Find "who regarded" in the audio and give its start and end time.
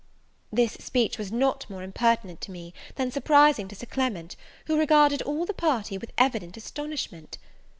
4.65-5.21